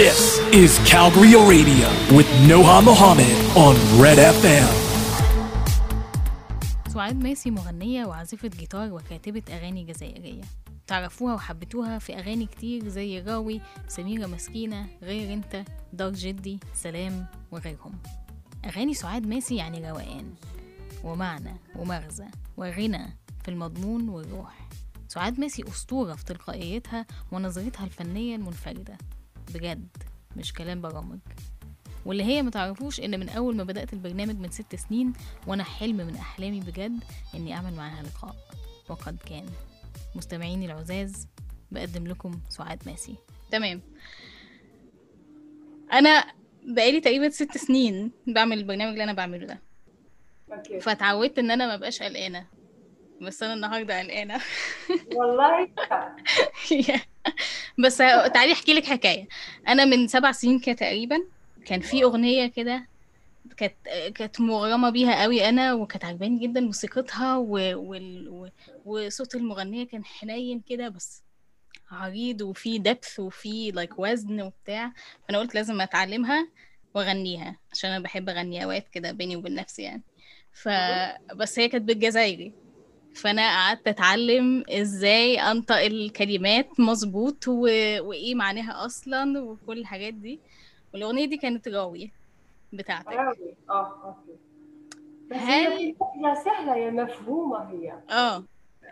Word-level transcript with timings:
This 0.00 0.20
is 0.52 0.78
Calgary 0.90 1.34
Radio 1.34 1.88
with 2.16 2.28
Noha 2.48 2.78
Mohammed 2.84 3.36
on 3.56 3.74
Red 3.98 4.18
FM. 4.18 4.70
سعاد 6.88 7.22
ماسي 7.22 7.50
مغنية 7.50 8.04
وعازفة 8.04 8.48
جيتار 8.48 8.92
وكاتبة 8.92 9.42
أغاني 9.50 9.84
جزائرية. 9.84 10.42
تعرفوها 10.86 11.34
وحبتوها 11.34 11.98
في 11.98 12.18
أغاني 12.18 12.46
كتير 12.46 12.88
زي 12.88 13.20
راوي 13.20 13.60
سميرة 13.88 14.26
مسكينة 14.26 14.86
غير 15.02 15.32
انت 15.32 15.64
دار 15.92 16.12
جدي 16.12 16.60
سلام 16.74 17.26
وغيرهم. 17.52 17.92
أغاني 18.64 18.94
سعاد 18.94 19.26
ماسي 19.26 19.56
يعني 19.56 19.90
روقان 19.90 20.34
ومعنى 21.04 21.56
ومغزى 21.76 22.26
وغنى. 22.56 23.19
المضمون 23.50 24.08
والروح 24.08 24.68
سعاد 25.08 25.40
ماسي 25.40 25.64
أسطورة 25.68 26.14
في 26.14 26.24
تلقائيتها 26.24 27.06
ونظرتها 27.32 27.84
الفنية 27.84 28.36
المنفردة. 28.36 28.98
بجد 29.54 29.88
مش 30.36 30.52
كلام 30.52 30.80
برامج. 30.80 31.18
واللي 32.06 32.24
هي 32.24 32.42
متعرفوش 32.42 33.00
إن 33.00 33.20
من 33.20 33.28
أول 33.28 33.56
ما 33.56 33.64
بدأت 33.64 33.92
البرنامج 33.92 34.36
من 34.38 34.50
ست 34.50 34.76
سنين 34.76 35.12
وأنا 35.46 35.64
حلم 35.64 35.96
من 35.96 36.16
أحلامي 36.16 36.60
بجد 36.60 37.04
إني 37.34 37.54
أعمل 37.54 37.74
معاها 37.74 38.02
لقاء. 38.02 38.36
وقد 38.88 39.16
كان. 39.26 39.46
مستمعيني 40.14 40.66
العزاز 40.66 41.26
بقدم 41.70 42.06
لكم 42.06 42.40
سعاد 42.48 42.78
ماسي 42.86 43.14
تمام. 43.50 43.80
أنا 45.92 46.24
بقالي 46.66 47.00
تقريبا 47.00 47.28
ست 47.28 47.58
سنين 47.58 48.10
بعمل 48.26 48.58
البرنامج 48.58 48.92
اللي 48.92 49.04
أنا 49.04 49.12
بعمله 49.12 49.46
ده. 49.46 49.60
Okay. 50.52 50.80
فاتعودت 50.80 51.38
إن 51.38 51.50
أنا 51.50 51.76
مبقاش 51.76 52.02
قلقانة. 52.02 52.46
بس 53.20 53.42
أنا 53.42 53.54
النهارده 53.54 54.00
قلقانة. 54.00 54.40
والله؟ 55.16 55.68
بس 57.78 57.96
تعالي 58.34 58.52
أحكي 58.52 58.74
لك 58.74 58.84
حكاية. 58.84 59.28
أنا 59.68 59.84
من 59.84 60.08
سبع 60.08 60.32
سنين 60.32 60.58
كده 60.58 60.74
تقريبا 60.74 61.16
كان 61.66 61.80
في 61.80 62.04
أغنية 62.04 62.46
كده 62.46 62.86
كانت 63.56 63.74
كانت 64.14 64.40
مغرمة 64.40 64.90
بيها 64.90 65.22
قوي 65.22 65.48
أنا 65.48 65.74
وكانت 65.74 66.04
عجباني 66.04 66.38
جدا 66.38 66.60
موسيقتها 66.60 67.36
و... 67.36 67.50
وال... 67.74 68.28
و... 68.28 68.48
وصوت 68.84 69.34
المغنية 69.34 69.86
كان 69.86 70.04
حنين 70.04 70.60
كده 70.60 70.88
بس 70.88 71.22
عريض 71.90 72.40
وفي 72.40 72.78
depth 72.78 73.20
وفي 73.20 73.70
like 73.70 73.98
وزن 73.98 74.40
وبتاع. 74.42 74.92
فأنا 75.28 75.38
قلت 75.38 75.54
لازم 75.54 75.80
أتعلمها 75.80 76.48
وأغنيها 76.94 77.56
عشان 77.72 77.90
أنا 77.90 78.02
بحب 78.04 78.28
أغني 78.28 78.64
أوقات 78.64 78.88
كده 78.88 79.12
بيني 79.12 79.36
وبين 79.36 79.54
نفسي 79.54 79.82
يعني. 79.82 80.02
ف 80.52 80.68
بس 81.34 81.58
هي 81.58 81.68
كانت 81.68 81.84
بالجزائري. 81.84 82.52
فانا 83.14 83.42
قعدت 83.48 83.88
اتعلم 83.88 84.64
إزاي 84.70 85.40
انطق 85.40 85.76
الكلمات 85.76 86.80
مظبوط 86.80 87.44
و... 87.48 87.60
وايه 88.00 88.34
معناها 88.34 88.84
أصلا 88.86 89.40
وكل 89.40 89.78
الحاجات 89.78 90.14
دي. 90.14 90.40
والأغنية 90.94 91.24
دي 91.26 91.36
كانت 91.36 91.68
راوية 91.68 92.08
بتاعتك. 92.72 93.08
راوي 93.08 93.54
آه 93.70 93.94
أوكي. 94.04 94.38
بس 95.30 95.36
هل- 95.36 95.72
هي 95.72 96.34
سهلة 96.44 96.74
هي 96.74 96.90
مفهومة 96.90 97.70
هي. 97.70 97.92
آه 98.10 98.44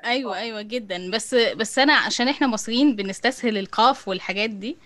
أيوه 0.04 0.38
أيوه 0.38 0.62
جدا. 0.62 1.10
بس 1.10 1.34
بس 1.34 1.78
أنا 1.78 1.94
عشان 1.94 2.28
إحنا 2.28 2.46
مصريين 2.46 2.96
بنستسهل 2.96 3.58
القاف 3.58 4.08
والحاجات 4.08 4.50
دي 4.50 4.76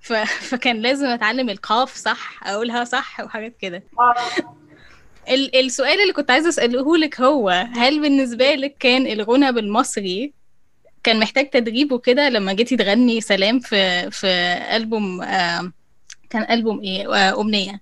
ف... 0.00 0.12
فكان 0.50 0.76
لازم 0.76 1.06
أتعلم 1.06 1.50
القاف 1.50 1.94
صح 1.94 2.40
أقولها 2.48 2.84
صح 2.84 3.20
وحاجات 3.20 3.56
كده. 3.56 3.82
آه. 3.98 4.14
ال... 5.30 5.56
السؤال 5.56 6.00
اللي 6.00 6.12
كنت 6.12 6.30
عايزة 6.30 6.48
أسأله 6.48 6.96
لك 6.96 7.20
هو 7.20 7.48
هل 7.76 8.02
بالنسبة 8.02 8.54
لك 8.54 8.76
كان 8.78 9.06
الغنى 9.06 9.52
بالمصري 9.52 10.32
كان 11.04 11.20
محتاج 11.20 11.50
تدريب 11.50 11.92
وكده 11.92 12.28
لما 12.28 12.52
جيتي 12.52 12.76
تغني 12.76 13.20
سلام 13.20 13.58
في 13.58 14.10
في 14.10 14.26
ألبوم 14.76 15.22
آه 15.22 15.72
كان 16.30 16.46
ألبوم 16.50 16.80
إيه؟ 16.80 17.14
آه 17.14 17.40
أمنية 17.40 17.80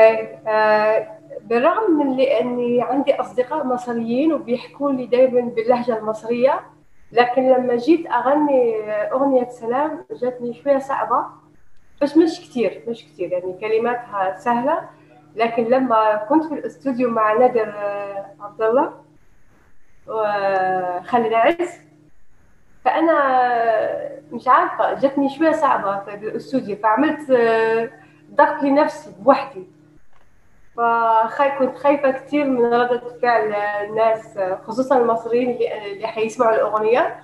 إيه، 0.00 0.42
آه، 0.48 1.18
بالرغم 1.40 1.92
من 1.92 2.20
أني 2.20 2.82
عندي 2.82 3.14
أصدقاء 3.14 3.66
مصريين 3.66 4.32
وبيحكوا 4.32 4.92
لي 4.92 5.06
دائما 5.06 5.40
باللهجة 5.40 5.98
المصرية 5.98 6.60
لكن 7.12 7.42
لما 7.52 7.76
جيت 7.76 8.06
أغني 8.06 8.74
أغنية 9.12 9.48
سلام 9.48 10.04
جاتني 10.22 10.54
شوية 10.62 10.78
صعبة 10.78 11.24
بس 12.02 12.16
مش 12.16 12.40
كتير 12.40 12.82
مش 12.88 13.04
كتير 13.04 13.32
يعني 13.32 13.54
كلماتها 13.60 14.38
سهلة. 14.38 14.88
لكن 15.36 15.64
لما 15.64 16.16
كنت 16.16 16.44
في 16.44 16.54
الاستوديو 16.54 17.10
مع 17.10 17.32
نادر 17.32 17.68
آه، 17.76 18.26
عبد 18.40 18.62
الله 18.62 18.92
وخالد 20.06 21.32
عز 21.32 21.80
فأنا 22.84 23.12
مش 24.32 24.48
عارفة 24.48 24.94
جاتني 24.94 25.28
شوية 25.28 25.52
صعبة 25.52 26.04
في 26.04 26.14
الاستوديو 26.14 26.76
فعملت 26.76 27.30
آه، 27.30 27.90
ضغط 28.34 28.62
لنفسي 28.62 29.12
بوحدي 29.18 29.66
فخاي 30.76 31.50
كنت 31.58 31.76
خايفة 31.78 32.10
كتير 32.10 32.44
من 32.44 32.64
ردة 32.64 33.18
فعل 33.22 33.52
الناس 33.54 34.38
خصوصا 34.66 34.98
المصريين 34.98 35.50
اللي 35.72 36.06
حيسمعوا 36.06 36.54
الأغنية 36.54 37.22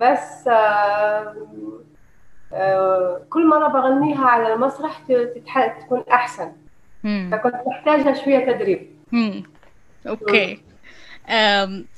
بس 0.00 0.48
آه، 0.48 1.34
آه، 2.52 3.22
كل 3.30 3.48
مرة 3.48 3.68
بغنيها 3.68 4.26
على 4.26 4.52
المسرح 4.54 4.98
تكون 5.80 6.04
أحسن 6.12 6.44
مم. 6.46 6.63
فكنت 7.04 7.54
محتاجة 7.66 8.24
شوية 8.24 8.52
تدريب. 8.52 8.86
مم. 9.12 9.42
أوكي. 10.08 10.60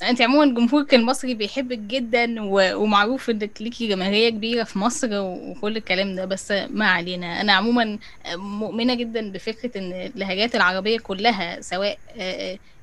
أنت 0.03 0.23
عموما 0.23 0.55
جمهورك 0.55 0.95
المصري 0.95 1.35
بيحبك 1.35 1.79
جدا 1.79 2.43
و- 2.43 2.75
ومعروف 2.83 3.31
إنك 3.31 3.63
ليكي 3.63 3.89
جماهيرية 3.89 4.31
كبيرة 4.31 4.65
في 4.65 4.79
مصر 4.79 5.09
و- 5.13 5.51
وكل 5.51 5.77
الكلام 5.77 6.15
ده 6.15 6.25
بس 6.25 6.53
ما 6.71 6.87
علينا. 6.87 7.41
أنا 7.41 7.53
عموما 7.53 7.99
مؤمنة 8.37 8.95
جدا 8.95 9.33
بفكرة 9.33 9.79
إن 9.79 9.93
اللهجات 9.93 10.55
العربية 10.57 10.99
كلها 10.99 11.61
سواء 11.61 11.99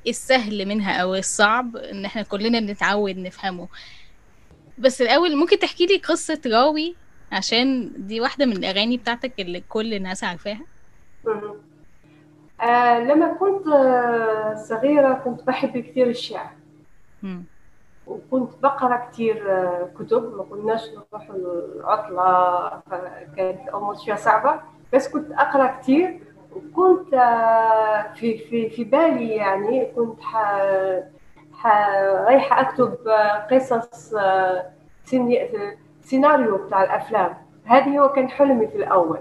السهل 0.08 0.66
منها 0.66 0.94
أو 1.02 1.16
الصعب 1.16 1.78
إن 1.78 2.06
إحنا 2.06 2.22
كلنا 2.22 2.60
نتعود 2.60 3.18
نفهمه. 3.18 3.68
بس 4.78 5.02
الأول 5.02 5.36
ممكن 5.36 5.60
تحكي 5.60 5.86
لي 5.86 5.98
قصة 5.98 6.42
راوي؟ 6.48 6.96
عشان 7.32 7.92
دي 7.98 8.22
واحدة 8.22 8.46
من 8.46 8.58
الأغاني 8.58 8.98
بتاعتك 8.98 9.32
اللي 9.40 9.64
كل 9.70 9.94
الناس 9.94 10.24
عارفاها. 10.24 10.62
آه، 12.64 13.00
لما 13.00 13.34
كنت 13.34 13.68
آه، 13.68 14.56
صغيرة 14.56 15.14
كنت 15.14 15.44
بحب 15.48 15.78
كثير 15.78 16.08
الشعر. 16.08 16.50
وكنت 18.08 18.50
بقرأ 18.64 18.98
كتير 19.12 19.52
آه، 19.52 19.90
كتب. 20.00 20.38
ما 20.38 20.44
كناش 20.44 20.82
نروح 20.90 21.30
العطلة 21.30 22.70
كانت 23.38 23.70
أمور 23.74 23.96
شوية 23.96 24.16
صعبة. 24.16 24.60
بس 24.94 25.10
كنت 25.10 25.32
أقرأ 25.32 25.68
كتير 25.82 26.20
وكنت 26.56 27.10
في 28.16 28.38
في 28.38 28.70
في 28.70 28.84
بالي 28.84 29.30
يعني 29.30 29.86
كنت 29.96 30.22
ح 30.22 30.38
ح 31.54 31.68
رايحة 32.28 32.62
أكتب 32.62 32.98
قصص 33.52 34.14
سيني- 35.06 35.50
سيناريو 36.02 36.58
بتاع 36.58 36.84
الأفلام. 36.84 37.34
هذه 37.66 38.00
هو 38.00 38.10
كان 38.10 38.30
حلمي 38.30 38.68
في 38.68 38.76
الأول. 38.78 39.20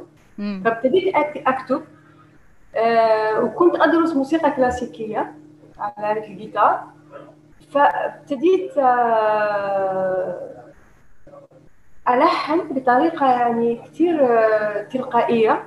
فابتديت 0.64 1.14
أك- 1.14 1.48
أكتب. 1.48 1.82
وكنت 3.42 3.74
أدرس 3.80 4.16
موسيقى 4.16 4.50
كلاسيكية 4.50 5.34
على 5.78 6.12
آلة 6.12 6.26
الجيتار. 6.28 6.84
فابتديت 7.70 8.78
آه، 8.78 10.52
ألحن 12.08 12.68
بطريقة 12.68 13.30
يعني 13.30 13.76
كتير 13.76 14.24
آه، 14.24 14.82
تلقائية. 14.82 15.64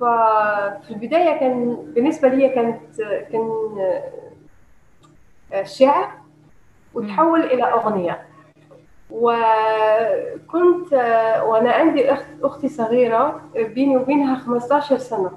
ففي 0.00 0.90
البداية 0.90 1.40
كان 1.40 1.76
بالنسبة 1.94 2.28
لي 2.28 2.48
كانت 2.48 3.00
كان 3.32 3.50
آه، 5.52 5.62
شعر 5.62 6.10
وتحول 6.94 7.42
إلى 7.42 7.64
أغنية. 7.64 8.26
وكنت 9.14 10.92
وأنا 11.46 11.72
عندي 11.72 12.12
أخت 12.12 12.24
أختي 12.42 12.68
صغيرة 12.68 13.40
بيني 13.54 13.96
وبينها 13.96 14.36
15 14.38 14.98
سنة. 14.98 15.30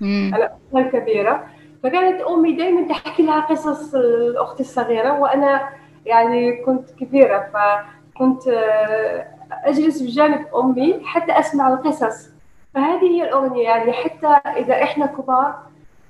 مم. 0.00 0.32
أنا 0.34 0.44
أختها 0.46 0.80
الكبيرة. 0.80 1.46
فكانت 1.82 2.20
أمي 2.20 2.52
دائما 2.52 2.88
تحكي 2.88 3.22
لها 3.22 3.40
قصص 3.40 3.94
الأخت 3.94 4.60
الصغيرة 4.60 5.20
وأنا 5.20 5.68
يعني 6.06 6.56
كنت 6.56 6.90
كبيرة 6.90 7.50
فكنت 7.54 8.48
آه، 8.48 9.26
أجلس 9.64 10.02
بجانب 10.02 10.46
أمي 10.56 11.00
حتى 11.04 11.32
أسمع 11.38 11.68
القصص. 11.72 12.30
فهذه 12.74 13.04
هي 13.10 13.24
الأغنية 13.24 13.62
يعني 13.62 13.92
حتى 13.92 14.26
إذا 14.56 14.82
إحنا 14.82 15.06
كبار 15.06 15.54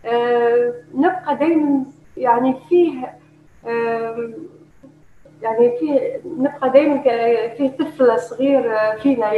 آه، 0.05 0.73
نبقى 0.95 1.37
دائما 1.37 1.85
يعني 2.17 2.57
فيه 2.69 3.15
آه، 3.67 4.31
يعني 5.43 5.79
في 5.79 6.01
نبقى 6.39 6.71
دائما 6.71 7.03
فيه 7.57 7.69
طفل 7.69 8.21
صغير 8.21 8.63
فينا 9.03 9.33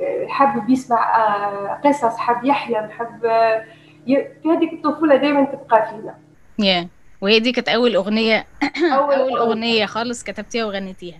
آه، 0.00 0.26
حابب 0.28 0.70
يسمع 0.70 1.16
آه، 1.16 1.80
قصص 1.84 2.16
حاب 2.16 2.44
يحلم 2.44 2.90
حاب 2.90 3.24
آه، 3.24 3.64
في 4.06 4.48
هذيك 4.48 4.72
الطفولة 4.72 5.16
دائما 5.16 5.44
تبقى 5.44 5.90
فينا. 5.90 6.14
yeah. 6.62 6.86
وهي 7.20 7.40
دي 7.40 7.52
كانت 7.52 7.68
أول 7.68 7.94
أغنية 7.94 8.46
أول 8.96 9.14
أول 9.14 9.38
أغنية. 9.38 9.86
خالص 9.86 10.24
كتبتيها 10.24 10.64
وغنيتيها. 10.64 11.18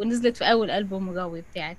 ونزلت 0.00 0.36
في 0.36 0.44
أول 0.44 0.70
ألبوم 0.70 1.14
جوي 1.14 1.40
بتاعك. 1.50 1.76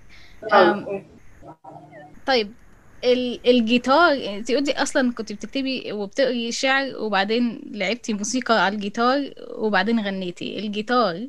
طيب 2.27 2.53
الجيتار 3.03 4.11
انت 4.11 4.51
قلتي 4.51 4.81
أصلا 4.81 5.13
كنت 5.13 5.33
بتكتبي 5.33 5.91
وبتقري 5.93 6.51
شعر 6.51 6.95
وبعدين 6.99 7.61
لعبتي 7.71 8.13
موسيقى 8.13 8.65
على 8.65 8.75
الجيتار 8.75 9.33
وبعدين 9.57 9.99
غنيتي. 9.99 10.59
الجيتار 10.59 11.27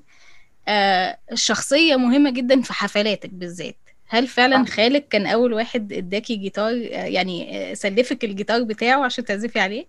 آه 0.68 1.18
الشخصية 1.32 1.96
مهمة 1.96 2.30
جدا 2.30 2.60
في 2.62 2.72
حفلاتك 2.72 3.30
بالذات. 3.30 3.76
هل 4.08 4.26
فعلا 4.26 4.64
خالك 4.64 5.08
كان 5.08 5.26
أول 5.26 5.52
واحد 5.52 5.92
إداكي 5.92 6.36
جيتار 6.36 6.72
آه، 6.72 7.04
يعني 7.04 7.70
آه، 7.70 7.74
سلفك 7.74 8.24
الجيتار 8.24 8.62
بتاعه 8.62 9.04
عشان 9.04 9.24
تعزفي 9.24 9.60
عليه؟ 9.60 9.86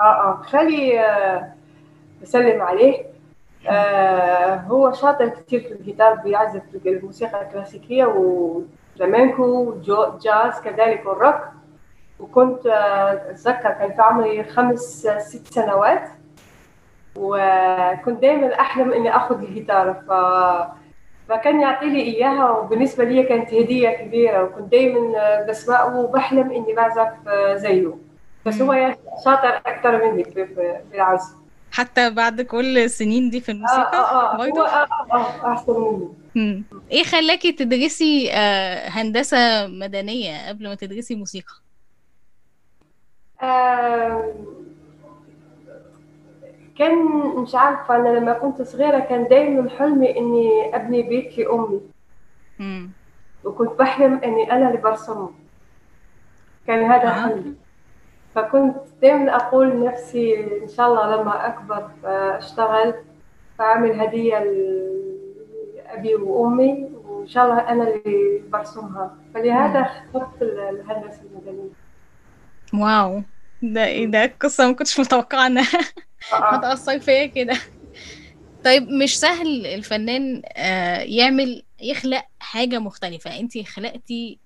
آه 0.00 0.02
آه 0.02 0.42
خلي 0.42 1.00
آه، 1.00 1.54
بسلم 2.22 2.62
عليه. 2.62 3.06
آه 3.68 4.54
هو 4.56 4.92
شاطر 4.92 5.28
كتير 5.28 5.60
في 5.60 5.72
الجيتار 5.72 6.14
بيعزف 6.14 6.62
الموسيقى 6.86 7.42
الكلاسيكية 7.42 8.04
وفلامنكو 8.04 8.79
وجو- 9.40 10.18
جاز 10.22 10.60
كذلك 10.64 11.06
والروك 11.06 11.40
وكنت 12.20 12.66
آه، 12.66 13.12
أتذكر 13.30 13.70
كان 13.70 13.92
في 13.92 14.02
عمري 14.02 14.44
خمس 14.44 15.06
آه، 15.06 15.18
ست 15.18 15.46
سنوات. 15.54 16.08
وكنت 17.16 18.20
دايما 18.22 18.60
أحلم 18.60 18.92
إني 18.92 19.16
أخذ 19.16 19.42
الجيتار. 19.42 19.94
ف... 19.94 20.12
فكان 21.28 21.60
يعطي 21.60 21.86
لي 21.86 22.02
إياها 22.02 22.50
وبالنسبة 22.50 23.04
لي 23.04 23.22
كانت 23.22 23.54
هدية 23.54 23.90
كبيرة. 23.90 24.42
وكنت 24.44 24.72
دايما 24.72 25.18
آه، 25.18 25.46
بسمعه 25.46 25.96
وبحلم 25.96 26.50
إني 26.52 26.74
بعزف 26.74 27.08
آه، 27.28 27.54
زيه. 27.56 27.94
بس 28.46 28.62
هو 28.62 28.94
شاطر 29.24 29.48
أكثر 29.66 30.04
مني 30.04 30.24
في 30.24 30.76
العزف. 30.94 31.34
حتى 31.72 32.10
بعد 32.10 32.40
كل 32.40 32.78
السنين 32.78 33.30
دي 33.30 33.40
في 33.40 33.52
الموسيقى؟ 33.52 33.80
آه 33.98 34.32
آه 34.34 34.36
برضه 34.36 34.60
هو 34.60 34.64
آه 34.66 34.86
آه 35.12 35.52
أحسن 35.52 35.72
مني. 35.80 36.08
مم. 36.34 36.64
إيه 36.90 37.04
خلاكي 37.04 37.52
تدرسي 37.52 38.32
آه، 38.32 38.88
هندسة 38.88 39.66
مدنية 39.66 40.48
قبل 40.48 40.68
ما 40.68 40.74
تدرسي 40.74 41.14
موسيقى 41.14 41.54
آه 43.42 44.34
كان 46.78 47.06
مش 47.42 47.54
عارفة 47.54 47.96
أنا 47.96 48.08
لما 48.08 48.32
كنت 48.32 48.62
صغيرة 48.62 48.98
كان 49.00 49.28
دايما 49.28 49.70
حلمي 49.70 50.18
إني 50.18 50.76
أبني 50.76 51.02
بيت 51.02 51.38
لأمي 51.38 51.80
مم. 52.58 52.90
وكنت 53.44 53.78
بحلم 53.78 54.20
إني 54.24 54.52
أنا 54.52 54.68
اللي 54.68 54.80
برسمه 54.80 55.30
كان 56.66 56.84
هذا 56.90 57.08
آه. 57.08 57.12
حلمي 57.28 57.54
فكنت 58.34 58.76
دايما 59.02 59.36
أقول 59.36 59.70
لنفسي 59.70 60.40
إن 60.62 60.68
شاء 60.68 60.88
الله 60.88 61.16
لما 61.16 61.46
أكبر 61.46 61.90
آه، 62.04 62.38
أشتغل 62.38 62.94
فأعمل 63.58 64.00
هدية 64.00 64.38
لأبي 65.90 66.14
وأمي 66.14 66.88
وإن 66.94 67.28
شاء 67.28 67.44
الله 67.44 67.68
أنا 67.68 67.84
اللي 67.88 68.38
برسمها. 68.52 69.18
فلهذا 69.34 69.80
اخترت 69.80 70.42
الهندسة 70.42 71.22
المدنية. 71.22 71.70
واو. 72.74 73.24
ده 73.62 73.84
إيه 73.84 74.06
ده؟ 74.06 74.36
قصة 74.40 74.68
ما 74.68 74.74
كنتش 74.74 75.00
متوقعة 75.00 75.46
انها. 75.46 75.68
هتأثر 76.50 77.00
فيا 77.00 77.26
كده. 77.26 77.54
طيب 78.64 78.82
مش 78.88 79.18
سهل 79.20 79.66
الفنان 79.66 80.42
آه، 80.56 80.98
يعمل 81.02 81.66
يخلق 81.80 82.24
حاجة 82.40 82.78
مختلفة. 82.78 83.38
انتي 83.40 83.64
خلقتي 83.64 84.40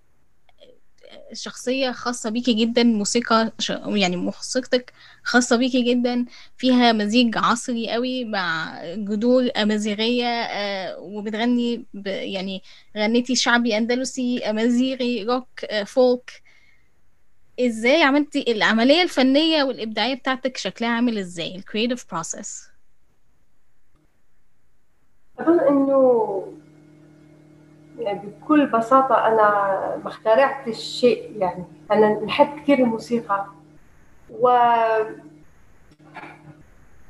شخصية 1.33 1.91
خاصة 1.91 2.31
بيكي 2.31 2.53
جدا 2.53 2.83
موسيقى 2.83 3.53
ش- 3.59 3.71
يعني 3.87 4.17
موسيقتك 4.17 4.93
خاصة 5.23 5.57
بيكي 5.57 5.83
جدا 5.95 6.25
فيها 6.57 6.93
مزيج 6.93 7.39
عصري 7.39 7.91
قوي 7.91 8.25
مع 8.25 8.81
جذور 8.95 9.51
أمازيغية 9.57 10.27
آه، 10.27 10.99
وبتغني 10.99 11.85
ب 11.95 12.07
يعني 12.07 12.63
غنيتي 12.97 13.37
شعبي 13.37 13.77
أندلسي 13.79 14.39
أمازيغي 14.51 15.23
روك 15.25 15.49
آه، 15.71 15.85
folk. 15.85 16.43
إزاي 17.61 18.03
عملتي 18.03 18.45
العملية 18.53 19.03
الفنية 19.03 19.63
والإبداعية 19.63 20.15
بتاعتك 20.15 20.57
شكلها 20.57 20.91
عامل 20.91 21.19
إزاي؟ 21.19 21.57
ال 21.57 21.62
creative 21.62 22.07
process 22.13 22.69
أظن 25.39 25.61
إنه 25.61 26.45
بكل 27.99 28.67
بساطة 28.67 29.27
أنا 29.27 29.49
ما 30.05 30.09
اخترعتش 30.09 30.77
شيء 30.79 31.33
يعني 31.39 31.65
أنا 31.93 32.21
نحب 32.25 32.59
كثير 32.61 32.79
الموسيقى. 32.79 33.47
و 34.41 34.49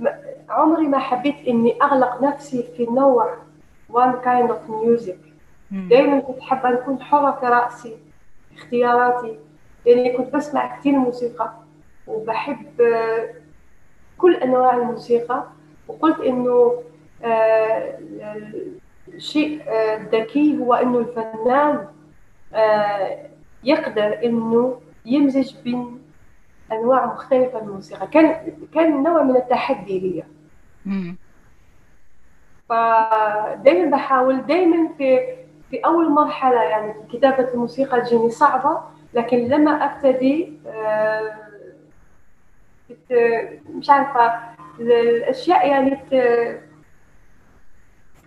ما- 0.01 0.19
عمري 0.49 0.89
ما 0.89 0.99
حبيت 0.99 1.37
إني 1.49 1.77
أغلق 1.83 2.23
نفسي 2.23 2.63
في 2.77 2.85
نوع 2.87 3.37
one 3.93 4.15
kind 4.25 4.51
of 4.51 4.71
music. 4.71 5.17
دائما 5.71 6.21
كنت 6.21 6.41
حابة 6.41 6.71
نكون 6.71 7.03
حرة 7.03 7.31
في 7.41 7.47
رأسي 7.47 7.97
في 8.51 8.57
اختياراتي 8.63 9.39
لأني 9.87 10.17
كنت 10.17 10.35
بسمع 10.35 10.77
كثير 10.79 10.93
موسيقى 10.93 11.53
وبحب 12.07 12.81
آه، 12.81 13.29
كل 14.19 14.35
أنواع 14.37 14.77
الموسيقى. 14.77 15.45
وقلت 15.89 16.21
إنه 16.21 16.83
الشيء 19.09 19.63
آه، 19.69 19.97
الذكي 19.97 20.59
هو 20.59 20.75
إنه 20.75 20.99
الفنان 20.99 21.87
آه، 22.55 23.27
يقدر 23.65 24.19
إنه 24.25 24.81
يمزج 25.07 25.55
بين 25.65 25.99
أنواع 26.73 27.07
مختلفة 27.07 27.61
من 27.63 27.69
الموسيقى 27.69 28.07
كان 28.07 28.53
كان 28.75 29.03
نوع 29.03 29.23
من 29.23 29.37
التحدي 29.37 29.99
لي. 29.99 30.23
فدايما 32.69 33.97
بحاول 33.97 34.47
دايما 34.47 34.89
في 34.99 35.21
في 35.71 35.77
أول 35.85 36.11
مرحلة 36.11 36.63
يعني 36.63 36.95
كتابة 37.13 37.49
الموسيقى 37.55 38.01
تجيني 38.01 38.31
صعبة 38.31 38.81
لكن 39.15 39.39
لما 39.39 39.71
أبتدي 39.71 40.53
آه، 40.67 41.35
مش 43.75 43.91
عارفة 43.91 44.27
ال- 44.81 44.93
الأشياء 44.93 45.69
يعني 45.69 45.99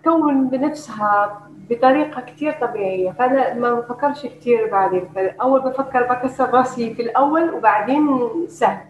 ت- 0.09 0.17
تكون 0.17 0.49
بنفسها 0.49 1.41
بطريقة 1.69 2.21
كتير 2.21 2.51
طبيعية 2.61 3.11
فانا 3.11 3.53
ما 3.53 3.73
بفكرش 3.73 4.25
كتير 4.25 4.71
بعدين 4.71 5.09
اول 5.41 5.61
بفكر 5.61 6.03
بكسر 6.03 6.49
رأسي 6.49 6.95
في 6.95 7.01
الأول 7.01 7.49
وبعدين 7.53 8.07
سهل 8.49 8.85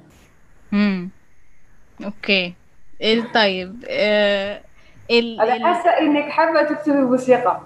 مم. 0.72 1.10
أوكي 2.06 2.54
ال- 3.02 3.31
طيب 3.31 3.86
آه 3.90 4.64
ال... 5.12 5.42
أنا 5.42 5.56
ال... 5.56 5.64
حاسة 5.66 5.90
إنك 6.00 6.30
حابة 6.30 6.64
تكتبي 6.64 6.97
موسيقى 7.02 7.62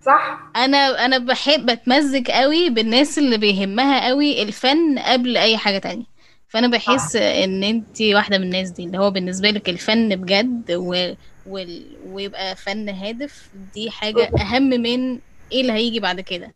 صح؟ 0.00 0.38
أنا 0.56 1.04
أنا 1.04 1.18
بحب 1.18 1.66
بتمزج 1.70 2.30
قوي 2.30 2.70
بالناس 2.70 3.18
اللي 3.18 3.38
بيهمها 3.38 4.06
قوي 4.08 4.42
الفن 4.42 4.98
قبل 4.98 5.36
أي 5.36 5.56
حاجة 5.58 5.78
تانية 5.78 6.04
فأنا 6.48 6.68
بحس 6.68 7.16
إن 7.16 7.64
انتي 7.64 8.14
واحدة 8.14 8.38
من 8.38 8.44
الناس 8.44 8.70
دي 8.70 8.84
اللي 8.84 8.98
هو 8.98 9.10
بالنسبة 9.10 9.50
لك 9.50 9.68
الفن 9.68 10.16
بجد 10.16 10.72
و... 10.72 11.14
وال... 11.46 11.96
ويبقى 12.06 12.56
فن 12.56 12.88
هادف 12.88 13.50
دي 13.74 13.90
حاجة 13.90 14.30
أهم 14.40 14.62
من 14.68 15.18
إيه 15.52 15.60
اللي 15.60 15.72
هيجي 15.72 16.00
بعد 16.00 16.20
كده. 16.20 16.54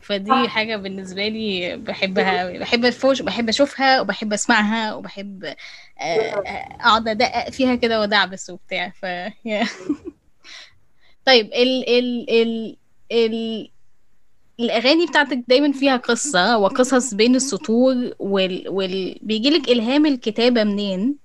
فدي 0.00 0.30
صح. 0.30 0.46
حاجة 0.46 0.76
بالنسبة 0.76 1.28
لي 1.28 1.76
بحبها 1.76 2.40
قوي 2.40 2.58
بحب 2.58 2.84
الفوش 2.84 3.22
بحب 3.22 3.48
أشوفها 3.48 4.00
وبحب 4.00 4.32
أسمعها 4.32 4.94
وبحب 4.94 5.44
آه، 5.44 5.56
آه، 6.00 6.76
أقعد 6.80 7.08
أدقق 7.08 7.50
فيها 7.50 7.74
كده 7.74 8.00
وأدعبس 8.00 8.50
وبتاع. 8.50 8.90
ف. 8.90 9.06
طيب 11.26 11.46
ال 11.46 11.88
ال 11.88 12.30
ال 12.30 12.76
ال 13.12 13.70
الأغاني 14.60 15.06
بتاعتك 15.06 15.44
دايما 15.48 15.72
فيها 15.72 15.96
قصة 15.96 16.58
وقصص 16.58 17.14
بين 17.14 17.34
السطور 17.34 17.94
وال... 18.18 18.68
وال... 18.68 19.18
بيجيلك 19.22 19.68
إلهام 19.68 20.06
الكتابة 20.06 20.64
منين؟ 20.64 21.16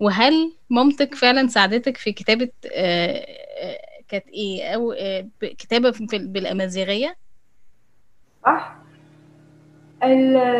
وهل 0.00 0.52
مامتك 0.70 1.14
فعلا 1.14 1.48
ساعدتك 1.48 1.96
في 1.96 2.12
كتابة 2.12 2.48
آه، 2.72 3.26
آه، 3.62 3.78
كانت 4.08 4.28
إيه؟ 4.28 4.74
أو 4.74 4.92
آه، 4.92 5.28
كتابة 5.40 5.90
في... 5.90 6.06
بالأمازيغية؟ 6.10 7.16
صح. 8.46 8.76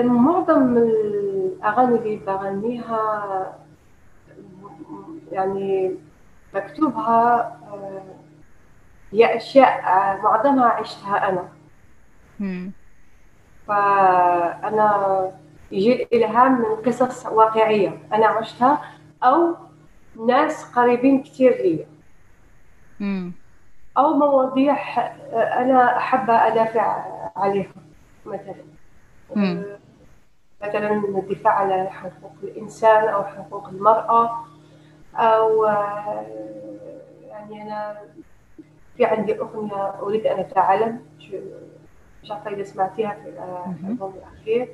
معظم 0.05 0.77
الأغاني 0.79 1.99
اللي 1.99 2.17
بغنيها 2.17 3.59
يعني 5.33 5.95
مكتوبها 6.55 7.41
آه، 7.73 8.03
هي 9.13 9.37
أشياء 9.37 9.69
آه، 9.69 10.23
معظمها 10.23 10.67
عشتها 10.69 11.29
أنا. 11.29 11.60
مم. 12.41 12.73
فأنا 13.69 15.33
يجي 15.73 15.93
الإلهام 16.03 16.53
من 16.63 16.77
قصص 16.77 17.27
واقعية 17.27 17.99
أنا 18.13 18.27
عشتها 18.27 18.83
أو 19.23 19.57
ناس 20.27 20.65
قريبين 20.65 21.23
كتير 21.23 21.53
لي. 21.53 21.87
أو 23.99 24.13
مواضيع 24.15 24.75
آه، 24.99 25.63
أنا 25.63 25.97
أحب 25.99 26.31
أدافع 26.31 27.05
عليها 27.37 27.75
مثلا 28.27 28.65
مم. 29.37 29.65
مثلا 30.63 30.93
الدفاع 30.93 31.53
على 31.55 31.91
حقوق 31.91 32.33
الإنسان 32.43 33.09
أو 33.09 33.25
حقوق 33.25 33.69
المرأة 33.69 34.45
أو 35.17 35.65
يعني 37.29 37.63
أنا 37.63 37.97
في 38.97 39.05
عندي 39.05 39.39
أغنية 39.41 40.01
أريد 40.03 40.27
أن 40.27 40.41
أتعلم 40.41 41.01
مش 42.23 42.31
عارفة 42.31 42.51
إذا 42.51 42.63
سمعتيها 42.63 43.17
في 43.23 43.29
الألبوم 43.29 44.15
الأخير. 44.17 44.69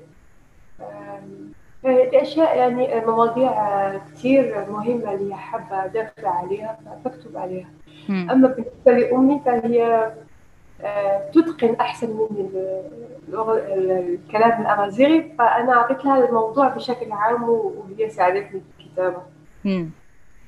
هذه 1.84 2.22
أشياء 2.22 2.58
يعني 2.58 3.06
مواضيع 3.06 3.52
كثير 3.98 4.66
مهمة 4.70 5.12
اللي 5.12 5.34
حابة 5.34 5.84
أدافع 5.84 6.28
عليها 6.28 6.78
فبكتب 7.04 7.36
عليها. 7.36 7.68
أما 8.30 8.48
بالنسبة 8.48 8.92
لأمي 8.92 9.40
فهي 9.44 10.12
آه، 10.82 11.30
تتقن 11.30 11.74
أحسن 11.74 12.10
من 12.10 12.50
الكلام 13.28 14.60
الأمازيغي 14.62 15.32
فأنا 15.38 15.72
أعطيت 15.72 16.04
لها 16.04 16.28
الموضوع 16.28 16.68
بشكل 16.68 17.12
عام 17.12 17.42
وهي 17.48 18.10
ساعدتني 18.10 18.60
في 18.78 18.84
الكتابة. 18.84 19.22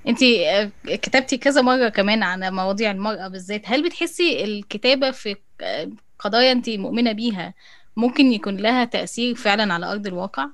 انت 0.06 0.22
آه، 0.22 0.70
كتبتي 0.84 1.38
كذا 1.38 1.62
مرة 1.62 1.88
كمان 1.88 2.22
عن 2.22 2.54
مواضيع 2.54 2.90
المرأة 2.90 3.28
بالذات. 3.28 3.62
هل 3.64 3.84
بتحسي 3.84 4.44
الكتابة 4.44 5.10
في 5.10 5.36
آه، 5.60 5.88
قضايا 6.18 6.52
انت 6.52 6.70
مؤمنة 6.70 7.12
بيها 7.12 7.54
ممكن 7.96 8.24
يكون 8.26 8.56
لها 8.56 8.84
تأثير 8.84 9.34
فعلا 9.34 9.74
على 9.74 9.92
أرض 9.92 10.06
الواقع 10.06 10.48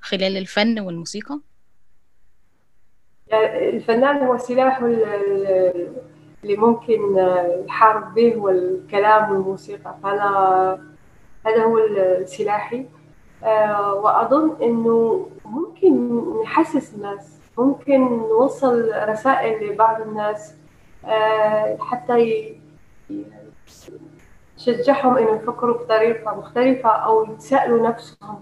خلال 0.00 0.36
الفن 0.36 0.80
والموسيقى؟ 0.80 1.40
الفنان 3.32 4.16
هو 4.16 4.38
سلاح 4.38 4.78
اللي 6.44 6.56
ممكن 6.56 6.98
يحارب 7.66 8.14
به 8.14 8.36
والكلام 8.36 9.30
والموسيقى. 9.30 9.96
فأنا 10.02 10.96
هذا 11.46 11.64
هو 11.64 11.78
سلاحي. 12.26 12.86
آه، 13.44 13.94
وأظن 13.94 14.62
إنه 14.62 15.28
ممكن 15.44 16.22
نحسس 16.42 16.94
الناس. 16.94 17.35
ممكن 17.58 18.00
نوصل 18.18 18.92
رسائل 19.08 19.68
لبعض 19.72 20.00
الناس 20.00 20.54
آه، 21.04 21.76
حتى 21.80 22.52
يشجعهم 24.58 25.16
إنه 25.16 25.36
يفكروا 25.36 25.78
بطريقة 25.78 26.38
مختلفة 26.38 26.88
أو 26.88 27.24
يتسألوا 27.24 27.88
نفسهم 27.88 28.40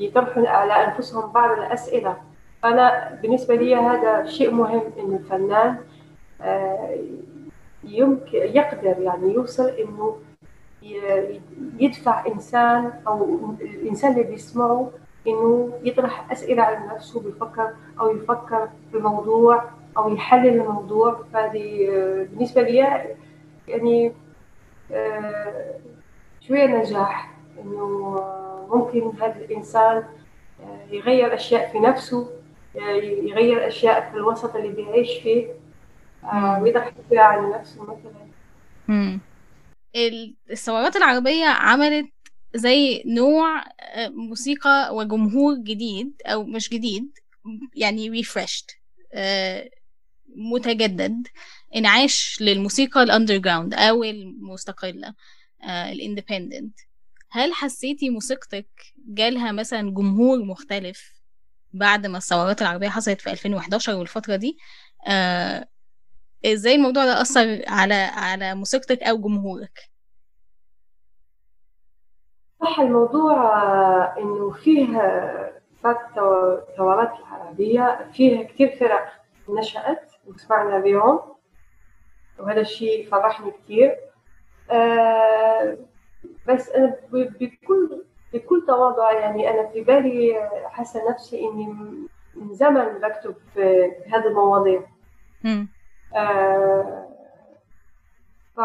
يطرحوا 0.00 0.48
على 0.48 0.72
أنفسهم 0.72 1.32
بعض 1.32 1.58
الأسئلة. 1.58 2.16
أنا 2.64 3.18
بالنسبة 3.22 3.54
لي 3.54 3.74
هذا 3.74 4.26
شيء 4.26 4.50
مهم 4.50 4.82
إن 4.98 5.14
الفنان 5.14 5.76
آه، 6.40 6.96
يمكن 7.84 8.38
يقدر 8.38 8.94
يعني 8.98 9.34
يوصل 9.34 9.68
إنه 9.68 10.16
يدفع 11.78 12.26
إنسان 12.26 12.92
أو 13.06 13.54
الإنسان 13.60 14.12
اللي 14.12 14.22
بيسمعه 14.22 14.90
إنه 15.26 15.78
يطرح 15.82 16.32
أسئلة 16.32 16.62
على 16.62 16.94
نفسه 16.94 17.20
بيفكر 17.20 17.74
أو 18.00 18.16
يفكر 18.16 18.68
في 18.90 18.96
الموضوع 18.96 19.70
أو 19.96 20.14
يحلل 20.14 20.60
الموضوع. 20.60 21.24
فهذه 21.32 21.88
آه، 21.90 22.26
بالنسبة 22.30 22.62
لي 22.62 22.76
يعني 23.68 24.12
آه، 24.92 25.80
شوية 26.40 26.66
نجاح. 26.66 27.32
إنه 27.58 28.20
ممكن 28.68 29.12
هذا 29.22 29.36
الإنسان 29.44 30.04
يغير 30.90 31.34
أشياء 31.34 31.72
في 31.72 31.78
نفسه 31.78 32.30
يغير 32.74 33.66
أشياء 33.68 34.10
في 34.10 34.16
الوسط 34.16 34.56
اللي 34.56 34.68
بيعيش 34.68 35.18
فيه 35.22 35.46
آه، 36.24 36.62
ويقدر 36.62 36.92
فيها 37.08 37.22
عن 37.22 37.50
نفسه 37.50 37.82
مثلا. 37.82 38.22
الثورات 40.50 40.96
العربية 40.96 41.46
عملت 41.46 42.10
زي 42.54 43.02
نوع 43.06 43.64
آه، 43.80 44.08
موسيقى 44.08 44.94
وجمهور 44.96 45.54
جديد 45.56 46.12
أو 46.26 46.44
مش 46.44 46.68
جديد 46.70 47.18
يعني 47.74 48.10
refreshed 48.10 48.70
آه، 49.14 49.70
متجدد 50.36 51.26
انعاش 51.76 52.38
للموسيقى 52.40 53.02
ال 53.02 53.08
underground 53.08 53.74
أو 53.74 54.04
المستقلة 54.04 55.14
ال 55.64 55.74
independent 55.74 56.78
هل 57.30 57.52
حسيتي 57.54 58.10
موسيقتك 58.10 58.66
جالها 59.08 59.52
مثلا 59.52 59.90
جمهور 59.90 60.44
مختلف 60.44 61.12
بعد 61.72 62.06
ما 62.06 62.18
الثورات 62.18 62.62
العربية 62.62 62.88
حصلت 62.88 63.20
في 63.20 63.30
2011 63.30 63.94
والفترة 63.94 64.36
دي 64.36 64.58
آه 65.06 65.68
إزاي 66.46 66.74
الموضوع 66.74 67.04
ده 67.04 67.20
أثر 67.20 67.62
على 67.68 67.94
على 67.94 68.54
موسيقتك 68.54 69.02
أو 69.02 69.18
جمهورك؟ 69.18 69.91
صح 72.62 72.80
الموضوع 72.80 73.34
آه، 73.62 74.14
إنه 74.18 74.50
فيه 74.50 74.98
بعد 75.84 75.96
الثورات 76.18 77.12
العربية 77.18 78.10
فيه 78.12 78.46
كثير 78.46 78.76
فرق 78.80 79.12
نشأت 79.48 80.12
وسمعنا 80.26 80.78
بهم 80.78 81.20
وهذا 82.38 82.60
الشيء 82.60 83.10
فرحني 83.10 83.50
كثير 83.50 83.96
آه 84.70 85.76
بس 86.48 86.68
أنا 86.70 86.96
بكل 87.12 88.02
بكل 88.32 88.64
تواضع 88.66 89.12
يعني 89.12 89.50
أنا 89.50 89.68
في 89.68 89.80
بالي 89.80 90.48
حاسة 90.66 91.10
نفسي 91.10 91.48
إني 91.48 91.66
من 92.34 92.54
زمن 92.54 92.84
بكتب 92.84 93.34
في 93.54 93.90
هذه 94.12 94.26
المواضيع. 94.26 94.82
آه 96.16 97.08
ف 98.56 98.60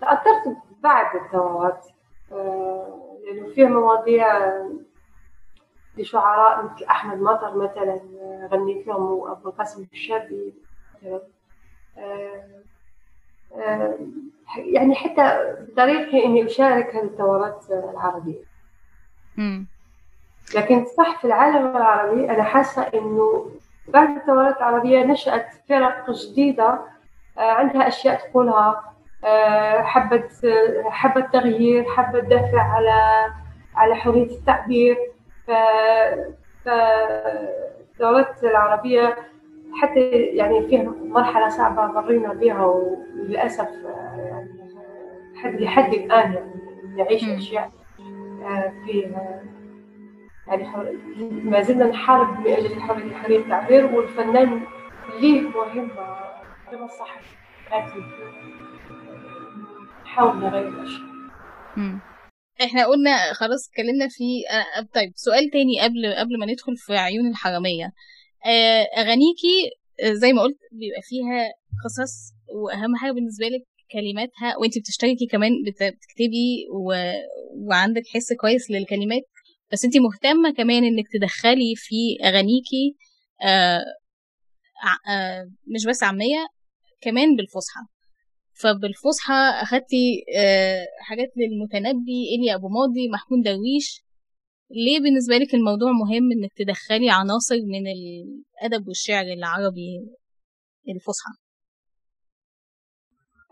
تأثرت 0.00 0.56
بعد 0.80 1.16
الثورات. 1.16 1.86
آه 1.86 1.99
لأنه 2.30 3.48
فيها 3.54 3.68
مواضيع 3.68 4.26
لشعراء 5.96 6.64
مثل 6.64 6.84
أحمد 6.84 7.20
مطر 7.20 7.56
مثلا 7.56 8.00
غنيت 8.52 8.86
لهم 8.86 9.02
وأبو 9.02 9.48
القاسم 9.48 9.86
الشابي 9.92 10.54
مثلا. 11.02 11.20
آه 11.98 12.60
آه 13.56 13.98
يعني 14.56 14.94
حتى 14.94 15.54
بطريقة 15.68 16.24
إني 16.24 16.46
أشارك 16.46 16.96
هذه 16.96 17.04
الثورات 17.04 17.64
العربية. 17.70 18.44
لكن 20.54 20.84
صح 20.84 21.18
في 21.20 21.24
العالم 21.24 21.76
العربي 21.76 22.30
أنا 22.30 22.42
حاسة 22.42 22.82
إنه 22.82 23.50
بعد 23.88 24.16
الثورات 24.16 24.56
العربية 24.56 25.04
نشأت 25.04 25.46
فرق 25.68 26.10
جديدة 26.10 26.78
آه، 27.38 27.40
عندها 27.52 27.88
أشياء 27.88 28.30
تقولها. 28.30 28.89
آه، 29.24 29.82
حبت 29.82 30.30
حبت 30.90 31.32
تغيير 31.32 31.84
حبت 31.84 32.20
تدافع 32.24 32.60
على 32.62 33.26
على 33.74 33.94
حرية 33.94 34.30
التعبير. 34.38 34.96
ف 35.46 35.50
الثورات 37.90 38.44
العربية 38.44 39.16
حتى 39.82 40.10
يعني 40.10 40.66
فيها 40.68 40.82
مرحلة 41.04 41.48
صعبة 41.48 41.86
مرينا 41.86 42.32
بها 42.32 42.64
وللأسف 42.64 43.68
حد 45.42 45.60
لحد 45.60 45.92
الآن 45.94 46.32
يعني 46.32 46.52
نعيش 46.96 47.28
أشياء 47.28 47.70
آه، 48.44 48.72
فيها 48.86 49.42
يعني 50.46 50.68
ما 51.44 51.60
زلنا 51.62 51.84
نحارب 51.86 52.40
من 52.40 52.46
أجل 52.52 52.80
حرية 52.80 53.14
حرية 53.14 53.38
التعبير 53.38 53.86
والفنان 53.94 54.60
ليه 55.20 55.40
مهمة 55.48 56.16
كما 56.70 56.86
صح 56.86 57.16
نحاول 60.10 60.36
نغير 60.36 60.68
الأشياء. 60.68 61.10
إحنا 62.64 62.86
قلنا 62.86 63.32
خلاص 63.32 63.68
اتكلمنا 63.68 64.08
في 64.08 64.24
آه 64.50 64.82
طيب 64.94 65.12
سؤال 65.16 65.50
تاني 65.50 65.80
قبل 65.82 66.14
قبل 66.14 66.38
ما 66.38 66.46
ندخل 66.46 66.76
في 66.76 66.96
عيون 66.96 67.28
الحرامية. 67.30 67.92
آه 68.46 68.82
أغانيكي 68.98 69.70
زي 70.04 70.32
ما 70.32 70.42
قلت 70.42 70.58
بيبقى 70.72 71.00
فيها 71.02 71.48
قصص 71.84 72.32
وأهم 72.54 72.96
حاجة 72.96 73.12
بالنسبة 73.12 73.46
لك 73.46 73.62
كلماتها 73.92 74.56
وانت 74.60 74.78
بتشتركي 74.78 75.26
كمان 75.30 75.50
بتكتبي 75.66 76.66
و... 76.74 76.94
وعندك 77.68 78.02
حس 78.14 78.32
كويس 78.32 78.70
للكلمات. 78.70 79.22
بس 79.72 79.84
انت 79.84 79.96
مهتمة 79.96 80.50
كمان 80.56 80.84
إنك 80.84 81.04
تدخلي 81.12 81.74
في 81.76 82.18
أغانيكي 82.24 82.96
آه 83.42 83.84
آه 85.10 85.50
مش 85.74 85.86
بس 85.88 86.02
عامية 86.02 86.46
كمان 87.00 87.36
بالفصحى. 87.36 87.80
فبالفصحى 88.62 89.40
اخدتي 89.62 90.24
آه 90.38 90.86
حاجات 91.00 91.30
للمتنبي 91.36 92.20
إليا 92.34 92.54
أبو 92.54 92.68
ماضي 92.68 93.08
محمود 93.14 93.40
درويش. 93.44 94.04
ليه 94.70 95.00
بالنسبة 95.00 95.34
لك 95.36 95.54
الموضوع 95.54 95.90
مهم 96.02 96.26
إنك 96.32 96.52
تدخلي 96.56 97.10
عناصر 97.10 97.54
من 97.74 97.84
الأدب 97.96 98.88
والشعر 98.88 99.24
العربي 99.38 99.90
الفصحى؟ 100.88 101.32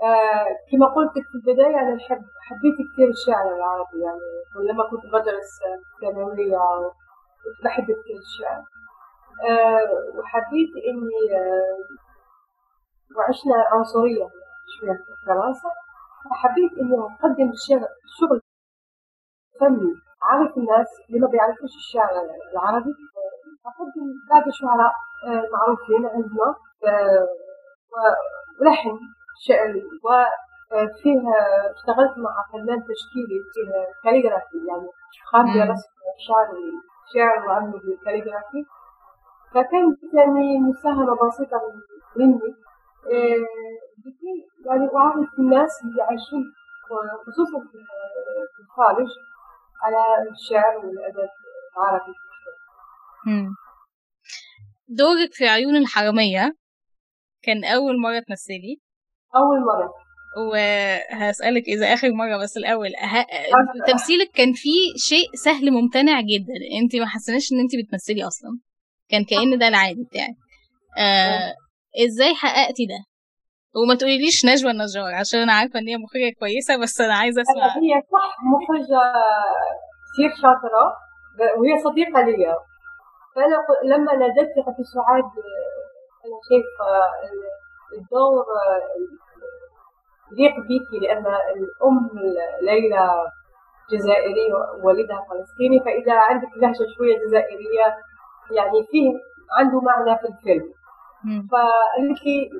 آه 0.03 0.49
كما 0.71 0.87
قلت 0.97 1.15
في 1.27 1.35
البداية 1.39 1.77
أنا 1.83 1.99
حب 2.09 2.23
حبيت 2.49 2.77
كثير 2.89 3.09
الشعر 3.17 3.47
العربي 3.57 3.99
يعني 4.07 4.69
لما 4.71 4.85
كنت 4.91 5.05
بدرس 5.15 5.51
في 5.63 6.07
الثانوية 6.07 6.59
كنت 7.43 7.59
بحب 7.65 7.85
كثير 7.85 8.19
الشعر. 8.27 8.63
آه 9.51 10.19
وحبيت 10.19 10.73
إني 10.89 11.21
آه 11.41 11.79
وعشنا 13.17 13.57
عنصرية. 13.73 14.29
شوية 14.75 14.93
في 14.93 15.33
فحبيت 16.31 16.73
إني 16.81 16.97
أقدم 16.99 17.53
شغل 18.19 18.41
فني 19.61 19.95
عارف 20.23 20.57
الناس 20.57 20.87
اللي 21.09 21.21
ما 21.21 21.29
بيعرفوش 21.29 21.75
الشعر 21.77 22.11
العربي. 22.53 22.95
أقدم 23.67 24.07
باقي 24.31 24.49
الشعراء 24.49 24.93
المعروفين 25.27 26.07
عندنا 26.07 26.55
ولحن 28.61 28.99
شعر 29.47 29.75
وفيه 30.05 31.21
اشتغلت 31.75 32.19
مع 32.19 32.45
فنان 32.53 32.81
تشكيلي 32.91 33.39
فيه 33.55 33.87
كاليغرافي 34.05 34.57
يعني 34.69 34.89
خارج 35.33 35.71
رسم 35.71 35.91
شعر 36.29 36.49
شعر 37.15 37.49
وعمل 37.49 37.73
بالكاليغرافي 37.73 38.65
فكانت 39.55 39.99
يعني 40.15 40.59
مساهمة 40.59 41.17
بسيطة 41.29 41.57
مني. 42.17 42.55
يعني 44.67 44.89
أعرف 44.97 45.29
الناس 45.39 45.71
اللي 45.85 46.03
عايشين 46.03 46.45
خصوصا 47.27 47.59
في 47.71 48.63
الخارج 48.63 49.07
على 49.83 50.31
الشعر 50.31 50.77
والأدب 50.77 51.29
العربي. 51.77 52.15
دورك 54.89 55.33
في 55.33 55.49
عيون 55.49 55.77
الحرامية. 55.77 56.57
كان 57.43 57.65
أول 57.65 58.01
مرة 58.01 58.19
تمثلي. 58.29 58.81
أول 59.37 59.61
مرة. 59.61 59.95
وهسألك 60.51 61.63
إذا 61.69 61.95
آخر 61.95 62.09
مرة 62.13 62.43
بس 62.43 62.57
الأول 62.57 62.89
ه... 62.89 63.27
تمثيلك 63.87 64.31
كان 64.35 64.53
فيه 64.53 64.95
شيء 64.97 65.35
سهل 65.35 65.71
ممتنع 65.71 66.21
جدا. 66.21 66.55
أنت 66.83 66.97
ما 66.97 67.07
حسناش 67.07 67.53
إن 67.53 67.61
أنت 67.61 67.71
بتمثلي 67.77 68.27
أصلا. 68.27 68.59
كان 69.09 69.25
كأن 69.25 69.59
ده 69.59 69.69
العادي 69.69 70.05
بتاعك. 70.05 70.37
آه... 70.99 71.55
إزاي 72.07 72.35
حققتي 72.35 72.87
ده؟ 72.87 73.01
وما 73.77 73.95
تقوليليش 73.95 74.47
نجوى 74.47 74.71
النجار 74.71 75.15
عشان 75.15 75.41
أنا 75.41 75.53
عارفة 75.53 75.79
إن 75.79 75.89
هي 75.89 75.97
مخرجة 75.97 76.33
كويسة 76.41 76.77
بس 76.83 77.01
أنا 77.01 77.15
عايزة 77.15 77.43
أسمع. 77.43 77.65
هي 77.67 78.03
صح 78.13 78.37
مخرجة 78.53 79.01
كثير 80.13 80.31
شاطرة 80.43 80.85
وهي 81.59 81.79
صديقة 81.85 82.21
لي 82.23 82.57
فأنا 83.35 83.57
لما 83.95 84.13
نادتني 84.17 84.63
قلت 84.67 84.81
سعاد 84.95 85.25
أنا 86.25 86.37
شايفة 86.49 86.89
الدور 87.99 88.45
يليق 90.33 90.55
بيكي 90.69 90.99
لأن 91.07 91.27
الأم 91.27 92.11
ليلى 92.63 93.09
جزائرية 93.93 94.55
ووالدها 94.83 95.27
فلسطيني 95.31 95.81
فإذا 95.85 96.15
عندك 96.19 96.49
لهجة 96.57 96.87
شوية 96.97 97.19
جزائرية 97.27 97.87
يعني 98.51 98.87
فيه 98.91 99.13
عنده 99.59 99.81
معنى 99.81 100.19
في 100.19 100.27
الفيلم. 100.29 100.73
فقالت 101.51 102.23
لي 102.27 102.51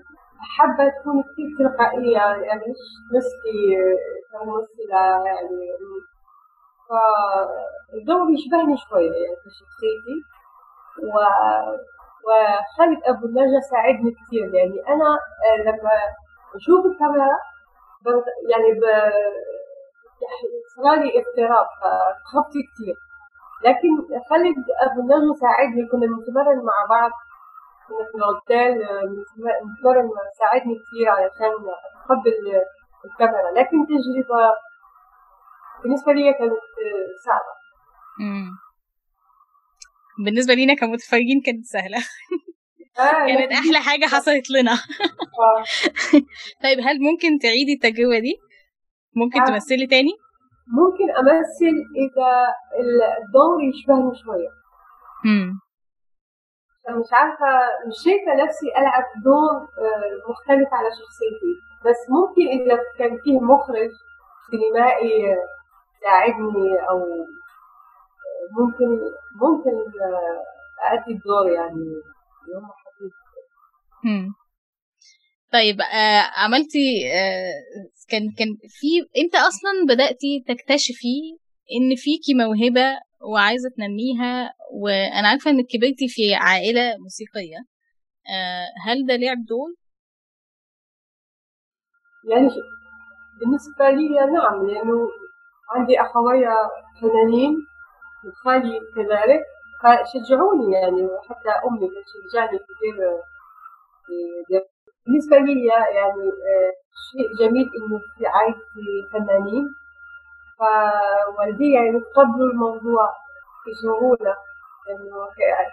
حابة 0.57 0.89
تكون 1.01 1.23
كثير 1.23 1.49
تلقائية 1.59 2.43
يعني 2.47 2.61
مش 2.61 2.83
مثلي 3.17 3.59
كممثلة 4.33 5.27
يعني 5.27 5.61
فالدور 6.89 8.31
يشبهني 8.31 8.77
شوية 8.77 9.13
يعني 9.13 9.37
في 9.43 9.51
شخصيتي. 9.61 10.17
و 11.03 11.15
وخالد 12.27 13.01
أبو 13.05 13.27
النجا 13.27 13.61
ساعدني 13.71 14.11
كثير 14.11 14.55
يعني 14.55 14.79
أنا 14.89 15.19
لما 15.67 15.91
أشوف 16.57 16.87
الكاميرا 16.87 17.39
يعني 18.51 18.73
ب 18.81 18.83
صار 20.77 20.95
لي 21.03 21.13
اضطراب 21.19 21.67
فخفت 21.81 22.53
كثير. 22.69 22.97
لكن 23.65 23.89
خالد 24.31 24.57
أبو 24.83 25.01
النجا 25.01 25.33
ساعدني 25.41 25.87
كنا 25.87 26.07
بنتمرن 26.07 26.65
مع 26.65 26.79
بعض 26.91 27.11
في 27.89 28.17
الأوتيل 28.19 28.75
نتمرن 29.65 30.09
ساعدني 30.39 30.75
كثير 30.75 31.09
علشان 31.09 31.53
أتقبل 31.95 32.35
الكاميرا 33.05 33.51
لكن 33.57 33.77
تجربة 33.87 34.55
بالنسبة 35.83 36.13
لي 36.13 36.33
كانت 36.33 36.53
صعبة 37.27 37.55
بالنسبة 40.25 40.55
لينا 40.55 40.75
كمتفرجين 40.75 41.41
كانت 41.47 41.65
سهلة 41.65 41.99
آه 42.99 43.27
كانت 43.29 43.53
أحلى 43.53 43.79
حاجة 43.79 44.07
حصلت 44.07 44.51
لنا 44.51 44.73
آه. 44.73 45.63
طيب 46.65 46.79
هل 46.79 47.01
ممكن 47.01 47.39
تعيدي 47.39 47.73
التجربة 47.73 48.19
دي؟ 48.19 48.35
ممكن 49.17 49.41
آه. 49.41 49.45
تمثلي 49.45 49.87
تاني؟ 49.87 50.13
ممكن 50.69 51.11
أمثل 51.21 51.75
إذا 52.05 52.31
الدور 52.81 53.63
يشبهني 53.63 54.13
شوية 54.25 54.49
مش 56.91 57.09
عارفة 57.13 57.47
مش 57.87 57.95
شايفة 58.05 58.45
نفسي 58.45 58.67
ألعب 58.79 59.05
دور 59.25 59.53
مختلف 60.31 60.69
على 60.73 60.89
شخصيتي. 61.01 61.53
بس 61.87 62.01
ممكن 62.11 62.49
إذا 62.49 62.79
كان 62.99 63.19
فيه 63.25 63.41
مخرج 63.41 63.91
سينمائي 64.51 65.37
يساعدني 65.97 66.89
أو 66.91 66.99
ممكن 68.59 68.89
ممكن 69.43 69.71
أأدي 70.85 71.13
الدور 71.13 71.53
يعني. 71.53 71.85
يوم 72.55 72.65
حديث 72.65 73.13
طيب 75.53 75.81
آه 75.81 76.23
عملتي 76.37 77.13
آه 77.13 77.53
كان 78.11 78.23
كان 78.39 78.49
في 78.69 79.21
أنت 79.23 79.35
أصلا 79.35 79.73
بدأتي 79.89 80.45
تكتشفي 80.49 81.39
إن 81.77 81.97
فيكي 81.97 82.35
موهبة 82.35 83.01
وعايزة 83.33 83.71
تنميها 83.77 84.55
وأنا 84.73 85.29
عارفة 85.29 85.51
إنك 85.51 85.67
كبرتي 85.67 86.09
في 86.09 86.35
عائلة 86.35 86.97
موسيقية. 86.99 87.59
آه 88.35 88.67
هل 88.85 89.07
ده 89.07 89.17
لعب 89.17 89.45
دور؟ 89.49 89.71
يعني 92.31 92.49
بالنسبة 93.41 93.91
لي 93.91 94.09
نعم 94.09 94.67
لأنه 94.67 95.09
عندي 95.75 96.01
أخويا 96.01 96.55
فنانين 97.01 97.57
وخالي 98.25 98.81
كذلك 98.95 99.43
فشجعوني 99.83 100.73
يعني 100.75 101.03
وحتى 101.03 101.49
أمي 101.67 101.89
تشجعني 101.89 102.59
كثير 102.59 102.97
بالنسبة 105.07 105.37
لي 105.37 105.67
يعني 105.95 106.31
شيء 107.11 107.37
جميل 107.41 107.67
إنه 107.77 107.99
في 108.19 108.27
عائلتي 108.27 109.09
فنانين 109.13 109.65
فوالدي 110.59 111.73
يعني 111.73 112.01
تقبلوا 112.01 112.51
الموضوع 112.53 113.05
بسهوله 113.67 114.35
انه 114.91 115.17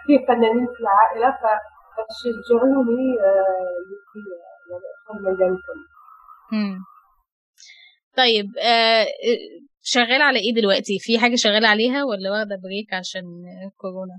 في 0.06 0.26
فنانين 0.26 0.66
في 0.74 0.80
العائلة 0.80 1.38
فشجعوني 1.96 3.08
في 4.12 4.18
يعني 4.70 4.84
ادخل 4.92 5.22
مجال 5.24 5.52
الفن. 5.52 5.80
طيب 8.16 8.46
آه 8.64 9.06
شغال 9.82 10.22
على 10.22 10.38
إيه 10.38 10.54
دلوقتي؟ 10.60 10.98
في 11.00 11.18
حاجة 11.18 11.34
شغاله 11.36 11.68
عليها 11.68 12.04
ولا 12.04 12.30
واخدة 12.30 12.56
break 12.64 12.94
عشان 12.94 13.24
كورونا؟ 13.76 14.18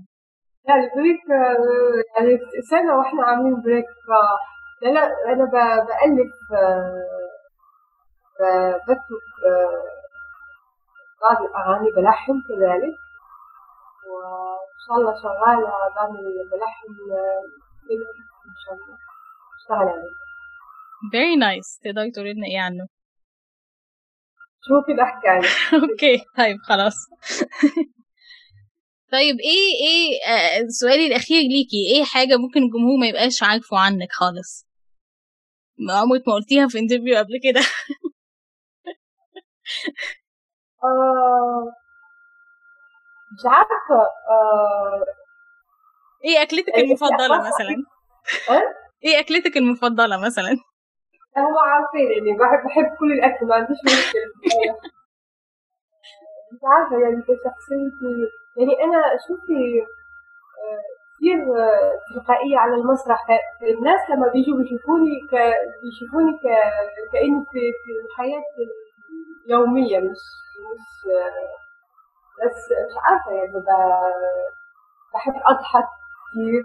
لا 0.68 0.74
ال 0.74 0.82
break 0.82 1.20
يعني 2.18 2.38
سنة 2.70 2.98
وإحنا 2.98 3.22
عاملين 3.24 3.62
break 3.62 3.84
ف 3.84 4.08
لا 4.82 4.88
لا 4.90 5.04
أنا 5.32 5.44
بألف 5.86 6.32
بكتب 8.88 9.22
بعض 11.22 11.38
الاغاني 11.48 11.90
بلحن 11.96 12.32
كذلك. 12.48 12.96
وإن 14.08 14.78
شاء 14.86 14.96
الله 14.98 15.12
شغاله 15.22 15.70
بعمل 15.96 16.24
بلحن 16.52 16.88
إن 18.48 18.56
شاء 18.64 18.74
الله. 18.74 18.96
اشتغل 19.60 19.88
عليه. 19.94 20.18
Very 21.14 21.36
nice. 21.36 21.80
تقدري 21.84 22.10
تقولي 22.10 22.32
لنا 22.32 22.46
إيه 22.46 22.60
عنه؟ 22.60 22.86
شوفي 24.68 25.02
احكي 25.02 25.28
عنه. 25.28 25.48
Okay. 25.82 26.24
طيب 26.36 26.56
خلاص. 26.68 26.94
طيب 29.12 29.36
إيه 29.40 29.70
إيه 29.86 30.32
آه 30.32 30.66
سؤالي 30.68 31.06
الأخير 31.06 31.42
ليكي. 31.42 31.92
إيه 31.94 32.04
حاجة 32.04 32.36
ممكن 32.36 32.62
الجمهور 32.62 32.98
ما 33.00 33.06
يبقاش 33.08 33.42
عارفه 33.42 33.78
عنك 33.78 34.12
خالص؟ 34.12 34.68
عمرك 35.90 36.28
ما 36.28 36.34
قلتيها 36.34 36.68
في 36.68 36.78
interview 36.78 37.16
قبل 37.16 37.40
كده. 37.42 37.60
آه 40.84 41.72
مش 43.32 43.42
عارفة 43.46 44.00
آه 44.30 45.04
إيه 46.24 46.42
أكلتك 46.42 46.74
المفضلة 46.78 47.38
مثلا؟ 47.38 47.84
إيه؟ 49.04 49.20
أكلتك 49.20 49.56
المفضلة 49.56 50.20
مثلا؟ 50.26 50.50
هم 51.36 51.58
عارفين 51.58 52.12
اني 52.18 52.38
بحب 52.38 52.64
بحب 52.66 52.96
كل 52.98 53.12
الأكل 53.12 53.46
ما 53.46 53.54
عنديش 53.54 53.78
مشكلة. 53.84 54.32
مش 56.52 56.60
عارفة 56.64 56.98
يعني 57.00 57.22
كشخصيتي 57.22 58.12
يعني 58.56 58.84
أنا 58.84 59.02
شوفي 59.28 59.86
كثير 61.18 61.38
تلقائية 62.14 62.58
على 62.58 62.74
المسرح. 62.74 63.26
الناس 63.62 64.00
لما 64.10 64.28
بيجوا 64.32 64.56
بيشوفوني 64.58 65.20
ك... 65.30 65.34
بيشوفوني 65.82 66.32
ك... 66.32 66.42
كأني 67.12 67.44
في... 67.52 67.60
في 67.84 67.90
الحياة 68.06 68.42
اليومية 69.46 69.98
مش 69.98 70.22
مش 70.72 71.12
بس 72.44 72.64
مش 72.90 72.96
عارفة 73.04 73.30
يعني. 73.32 73.52
بحب 75.14 75.34
أضحك 75.44 75.88
كثير 76.30 76.64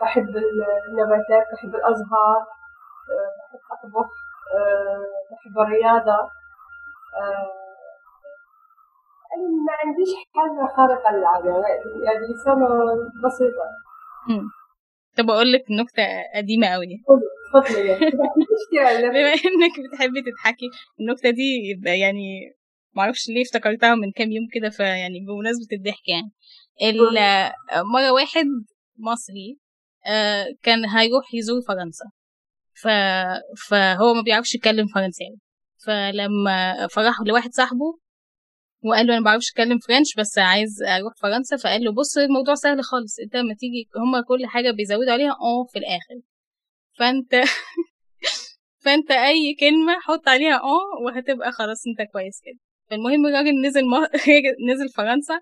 بحب 0.00 0.36
النباتات 0.88 1.46
بحب 1.52 1.74
الأزهار 1.74 2.46
بحب 3.38 3.60
أطبخ 3.72 4.10
بحب 5.30 5.58
الرياضة 5.58 6.30
أنا 9.34 9.48
ما 9.66 9.72
عنديش 9.84 10.08
حاجة 10.36 10.76
خارقة 10.76 11.12
للعادة 11.12 11.64
يعني 12.04 12.26
لسانه 12.34 12.68
بسيطة 13.24 13.64
مم. 14.28 14.50
طب 15.18 15.30
أقول 15.30 15.52
لك 15.52 15.64
نكتة 15.70 16.02
قديمة 16.34 16.66
قوي 16.66 16.86
يعني 18.76 19.08
بما 19.08 19.32
إنك 19.32 19.72
بتحبي 19.92 20.22
تضحكي 20.22 20.66
النكتة 21.00 21.30
دي 21.30 21.70
يبقى 21.70 21.98
يعني 21.98 22.52
معرفش 22.96 23.28
ليه 23.28 23.42
افتكرتها 23.42 23.94
من 23.94 24.12
كام 24.12 24.32
يوم 24.32 24.44
كده 24.52 24.70
فيعني 24.70 25.20
بمناسبة 25.20 25.66
الضحك 25.76 26.08
يعني. 26.08 26.30
مرة 27.94 28.12
واحد 28.12 28.46
مصري 28.98 29.58
آه، 30.06 30.46
كان 30.62 30.84
هيروح 30.88 31.34
يزور 31.34 31.60
فرنسا. 31.68 32.04
ف... 32.82 32.88
فهو 33.68 34.14
ما 34.14 34.22
بيعرفش 34.22 34.54
يتكلم 34.54 34.86
فرنساوي. 34.94 35.36
فلما 35.86 36.86
فراح 36.86 37.14
لواحد 37.26 37.50
صاحبه 37.52 37.98
وقال 38.84 39.06
له 39.06 39.12
أنا 39.12 39.20
ما 39.20 39.24
بعرفش 39.24 39.50
أتكلم 39.50 39.78
فرنش 39.78 40.14
بس 40.18 40.38
عايز 40.38 40.82
أروح 40.82 41.12
فرنسا 41.22 41.56
فقال 41.56 41.84
له 41.84 41.92
بص 41.92 42.18
الموضوع 42.18 42.54
سهل 42.54 42.84
خالص. 42.84 43.18
أنت 43.24 43.36
لما 43.36 43.54
تيجي 43.54 43.88
هما 43.96 44.22
كل 44.28 44.46
حاجة 44.46 44.70
بيزودوا 44.70 45.12
عليها 45.12 45.30
آه 45.30 45.64
في 45.72 45.78
الآخر. 45.78 46.29
فانت 46.98 47.34
فانت 48.84 49.10
أي 49.10 49.56
كلمة 49.60 50.00
حط 50.00 50.28
عليها 50.28 50.54
آه 50.56 51.04
وهتبقى 51.06 51.52
خلاص 51.52 51.82
أنت 51.86 52.10
كويس 52.12 52.40
كده. 52.44 52.58
فالمهم 52.90 53.26
الراجل 53.26 53.60
نزل 53.66 53.84
م... 53.84 53.94
نزل 54.72 54.88
فرنسا 54.96 55.40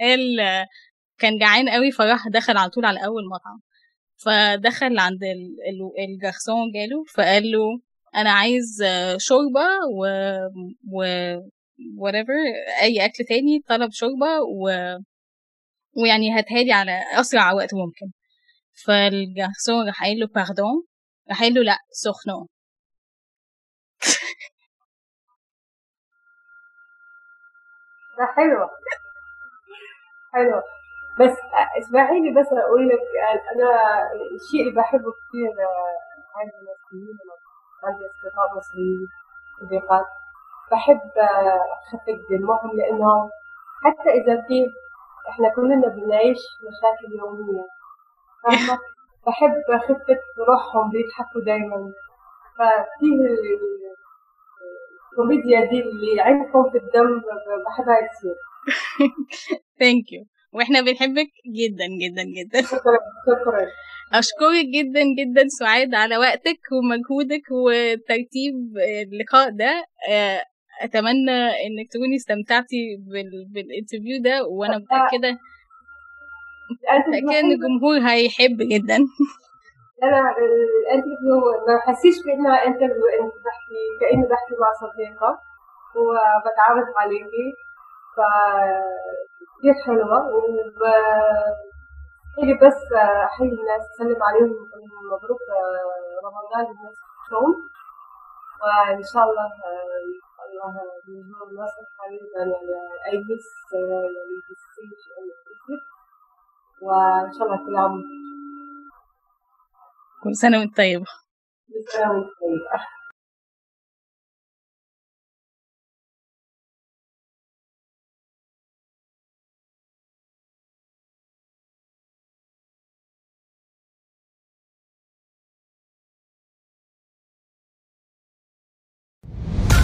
قال 0.00 0.20
كان 1.18 1.38
جعان 1.38 1.68
قوي 1.68 1.90
فراح 1.92 2.28
دخل 2.28 2.56
على 2.56 2.70
طول 2.70 2.84
على 2.84 3.04
أول 3.06 3.22
مطعم. 3.34 3.60
فدخل 4.16 4.98
عند 4.98 5.24
ال- 5.24 5.56
ال- 5.68 6.04
الجرسون 6.08 6.72
جاله 6.74 7.04
فقال 7.14 7.50
له 7.50 7.80
أنا 8.16 8.30
عايز 8.32 8.82
شوربة 9.18 9.66
و, 9.98 10.06
و... 10.92 11.04
whatever 12.02 12.38
أي 12.82 13.04
أكل 13.04 13.24
تاني 13.28 13.60
طلب 13.68 13.90
شوربة 13.92 14.40
و... 14.40 14.68
ويعني 16.02 16.32
هاتهالي 16.32 16.72
على 16.72 17.00
أسرع 17.20 17.52
وقت 17.52 17.74
ممكن. 17.74 18.12
فالجرسون 18.84 19.86
راح 19.86 20.00
قايل 20.02 20.18
له 20.20 20.26
باردون 20.26 20.84
راح 21.30 21.40
قايل 21.40 21.54
له 21.54 21.62
لا 21.62 21.78
سخنون 21.90 22.46
ده 28.18 28.26
حلوة 28.36 28.70
حلوة 30.34 30.62
بس 31.20 31.36
اسمحي 31.78 32.20
لي 32.20 32.40
بس 32.40 32.46
أقول 32.52 32.88
لك 32.88 33.00
أنا 33.54 33.70
الشيء 34.36 34.60
اللي 34.62 34.74
بحبه 34.80 35.12
كثير 35.12 35.52
عند 36.36 36.52
المصريين 36.54 37.18
عندي 37.84 38.04
أصدقاء 38.06 38.56
مصريين 38.56 39.08
صديقات 39.60 40.06
بحب 40.72 41.00
خفة 41.92 42.36
دمهم 42.36 42.76
لأنه 42.76 43.30
حتى 43.84 44.10
إذا 44.10 44.42
في 44.48 44.66
إحنا 45.30 45.48
كلنا 45.56 45.88
بنعيش 45.88 46.38
مشاكل 46.62 47.12
يومية. 47.18 47.66
فاهمة 48.46 48.78
بحب 49.26 49.78
خفة 49.88 50.18
روحهم 50.48 50.90
بيضحكوا 50.90 51.40
دايما. 51.46 51.92
ففيه 52.58 53.06
ال- 53.06 53.46
ال- 53.52 53.96
الكوميديا 55.12 55.60
دي 55.70 55.80
اللي 55.80 56.20
عندكم 56.20 56.70
في 56.70 56.78
الدم 56.78 57.20
بحبها 57.66 58.08
تصير 58.12 58.34
thank 59.80 60.12
you 60.12 60.24
وإحنا 60.52 60.80
بنحبك 60.80 61.30
جدا 61.58 61.86
جدا 62.02 62.22
جدا. 62.36 62.62
شكرا 62.62 62.98
شكرا. 63.26 63.66
أشكرك 64.14 64.64
جدا 64.74 65.02
جدا 65.18 65.48
سعاد 65.48 65.94
على 65.94 66.16
وقتك 66.16 66.60
ومجهودك 66.72 67.42
وترتيب 67.50 68.54
اللقاء 69.12 69.50
ده. 69.50 69.84
أتمنى 70.82 71.38
إنك 71.64 71.86
تكوني 71.92 72.16
استمتعتي 72.16 72.96
بال... 73.00 73.46
بال 73.52 73.65
interview 73.65 74.22
ده 74.22 74.44
وأنا 74.46 74.78
متأكدة 74.78 75.38
انت 76.70 77.08
متاكده 77.08 77.40
ان 77.40 77.50
الجمهور 77.52 77.98
هيحب 77.98 78.56
جدا. 78.72 78.96
أنا 80.02 80.34
ال 80.38 80.48
interview 80.48 81.36
ما 81.68 81.80
حسيش 81.86 82.14
بانها 82.26 82.66
interview 82.66 83.06
أنت 83.20 83.32
بحكي 83.44 83.82
كأني 84.00 84.22
بحكي 84.22 84.54
مع 84.60 84.70
صديقة 84.82 85.38
وبتعرف 85.96 86.88
عليكي. 86.96 87.46
ف 88.16 88.18
كثير 89.58 89.74
حلوة 89.86 90.28
وب 90.34 90.82
هي 92.38 92.54
بس 92.54 92.92
أحيي 93.24 93.48
الناس 93.48 93.82
أسلم 93.94 94.22
عليهم 94.22 94.54
مبروك 95.12 95.40
رمضان 96.24 96.64
الناس 96.76 96.96
تصوم 97.26 97.68
وإن 98.62 99.02
شاء 99.02 99.24
الله 99.24 99.48
شاء 100.36 100.46
الله 100.48 100.74
نزور 101.08 101.48
مصر 101.52 101.82
قريبا 101.98 102.38
يعني 102.38 102.76
أي 103.06 103.18
مس 103.18 103.72
يعني 103.72 105.22
وإن 106.82 107.32
شاء 107.38 107.46
الله 107.46 107.66
كل 107.66 107.76
عام 107.76 108.02
كل 110.24 110.36
سنة 110.36 110.58
وأنت 110.58 110.76
طيبة. 110.76 111.04
بسلامة 111.68 112.12
طيبة. 112.22 112.86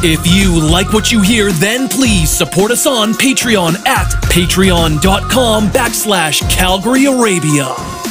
If 0.04 0.26
you 0.26 0.60
like 0.60 0.92
what 0.92 1.12
you 1.12 1.20
hear, 1.20 1.52
then 1.52 1.88
please 1.88 2.28
support 2.28 2.72
us 2.72 2.88
on 2.88 3.12
Patreon 3.12 3.86
at 3.86 4.08
patreon.com 4.24 5.68
backslash 5.68 6.50
Calgary 6.50 7.04
Arabia. 7.04 8.01